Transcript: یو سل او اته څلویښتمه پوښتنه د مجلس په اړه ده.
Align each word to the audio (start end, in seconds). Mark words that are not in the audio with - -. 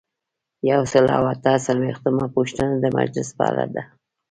یو 0.71 0.81
سل 0.91 1.05
او 1.17 1.23
اته 1.33 1.53
څلویښتمه 1.65 2.25
پوښتنه 2.35 2.73
د 2.79 2.85
مجلس 2.97 3.29
په 3.37 3.43
اړه 3.51 3.65
ده. 3.73 3.83